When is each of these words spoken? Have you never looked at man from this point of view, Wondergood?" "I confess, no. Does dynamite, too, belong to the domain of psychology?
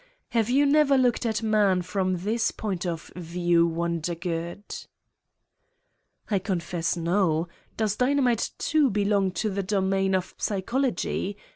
Have 0.29 0.49
you 0.49 0.65
never 0.65 0.97
looked 0.97 1.27
at 1.27 1.43
man 1.43 1.83
from 1.83 2.15
this 2.17 2.49
point 2.49 2.87
of 2.87 3.11
view, 3.15 3.67
Wondergood?" 3.67 4.87
"I 6.31 6.39
confess, 6.39 6.97
no. 6.97 7.47
Does 7.77 7.97
dynamite, 7.97 8.49
too, 8.57 8.89
belong 8.89 9.29
to 9.33 9.51
the 9.51 9.61
domain 9.61 10.15
of 10.15 10.33
psychology? 10.39 11.37